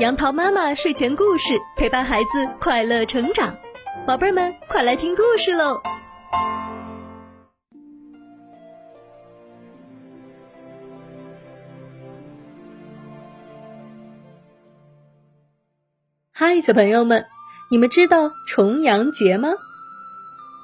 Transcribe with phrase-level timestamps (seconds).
[0.00, 3.56] 杨桃妈妈睡前故事陪伴孩子快乐成长，
[4.04, 5.80] 宝贝们快来听故事喽！
[16.32, 17.24] 嗨，小朋友们，
[17.70, 19.50] 你们知道重阳节吗？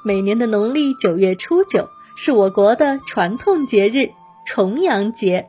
[0.05, 4.11] 每年的农历九月初九是我国的传统节日
[4.45, 5.49] 重阳节，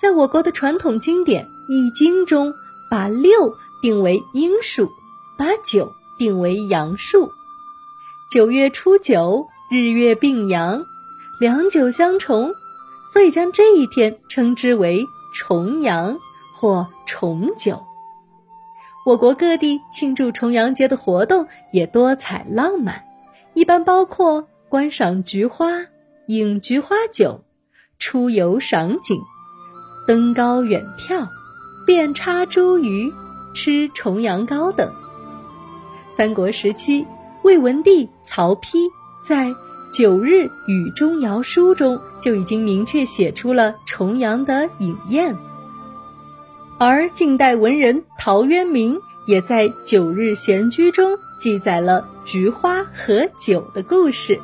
[0.00, 2.54] 在我国的传统经典《易经》中。
[2.90, 4.90] 把六定为阴数，
[5.36, 7.32] 把九定为阳数。
[8.30, 10.84] 九月初九，日月并阳，
[11.40, 12.52] 两九相重，
[13.12, 16.18] 所以将这一天称之为重阳
[16.54, 17.84] 或重九。
[19.04, 23.04] 我国各地庆祝重阳节的活动也多彩浪漫，
[23.54, 25.70] 一般包括观赏菊花、
[26.26, 27.44] 饮菊花酒、
[27.98, 29.20] 出游赏景、
[30.08, 31.28] 登高远眺。
[31.86, 33.12] 遍插茱萸、
[33.54, 34.92] 吃重阳糕等。
[36.12, 37.06] 三国时期，
[37.42, 38.90] 魏文帝曹丕
[39.22, 39.46] 在
[39.92, 45.36] 《九日雨中谣书》中就已经明确写出了重阳的饮宴，
[46.78, 54.40] 而近代文人陶渊明也在《九日闲居》中记载了菊花和酒的故事。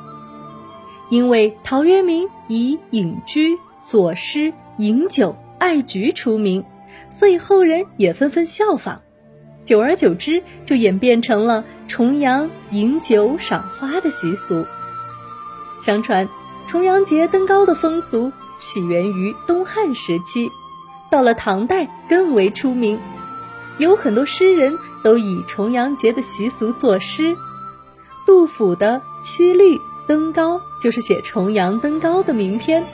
[1.11, 6.64] 因为陶渊明以隐居、作诗、饮酒、爱菊出名。
[7.11, 9.01] 所以后人也纷纷效仿，
[9.65, 14.65] 久而久之就演变成了重阳饮酒赏花的习俗。
[15.81, 16.29] 相传，
[16.67, 20.51] 重阳节登高的风俗起源于东汉时期，
[21.11, 22.98] 到了唐代更为出名，
[23.79, 27.37] 有很多诗人都以重阳节的习俗作诗。
[28.25, 29.77] 杜甫的《七律·
[30.07, 32.85] 登高》就是写重阳登高的名篇。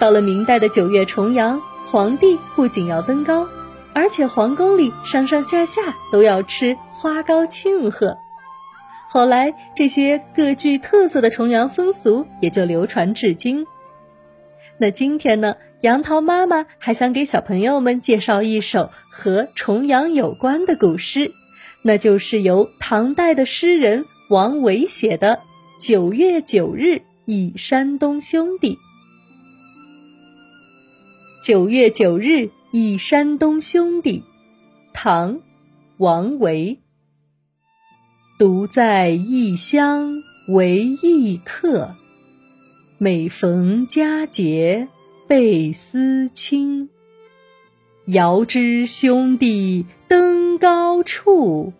[0.00, 1.62] 到了明代的九月重阳。
[1.94, 3.48] 皇帝不仅要登高，
[3.92, 8.18] 而且皇宫里上上下下都要吃花糕庆贺。
[9.08, 13.64] 后来，这些各具特色的重阳风俗也就流传至今。
[14.76, 21.30] 那今天呢，杨桃妈妈还想给小朋友们介绍一首和重阳有关的古诗，
[21.82, 25.38] 那就是由唐代的诗人王维写的
[25.86, 28.74] 《九月九日忆山东兄弟》。
[31.44, 34.24] 九月九日忆山东兄弟，
[34.94, 35.34] 唐·
[35.98, 36.78] 王维。
[38.38, 41.96] 独在异乡为异客，
[42.96, 44.88] 每逢佳节
[45.28, 46.88] 倍思亲。
[48.06, 51.74] 遥知兄弟登高处，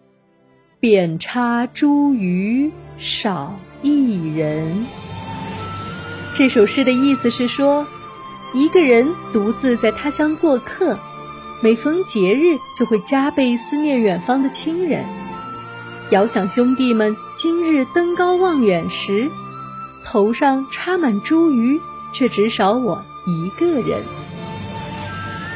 [0.78, 4.84] 遍插茱萸少一人。
[6.34, 7.86] 这首诗的意思是说。
[8.54, 10.96] 一个人独自在他乡做客，
[11.60, 15.04] 每逢节日就会加倍思念远方的亲人。
[16.10, 19.28] 遥想兄弟们今日登高望远时，
[20.04, 21.80] 头上插满茱萸，
[22.12, 24.04] 却只少我一个人。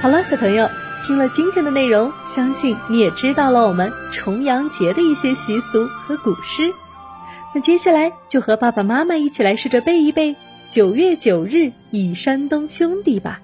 [0.03, 0.69] 好了，小朋友，
[1.07, 6.75] 听了今天的内容，相信你也知道了我们重阳节的一些习俗和古诗。
[7.55, 10.35] 那接下来就和爸爸妈妈一起来试着背一背。
[10.69, 13.41] 九月九日忆山东兄弟吧。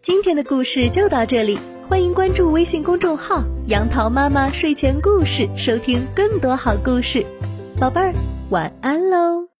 [0.00, 1.56] 今天的故事就到这里，
[1.88, 7.24] 欢迎关注微信公众号“杨桃妈妈睡前故事”，收听更多好故事。
[7.78, 8.12] 宝贝儿，
[8.50, 9.46] 晚安喽。